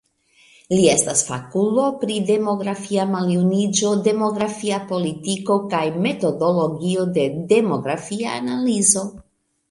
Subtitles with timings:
[0.75, 9.05] Li estas fakulo pri demografia maljuniĝo, demografia politiko kaj metodologio de demografia analizo.